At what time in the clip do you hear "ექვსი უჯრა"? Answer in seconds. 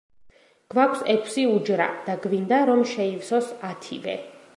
1.13-1.87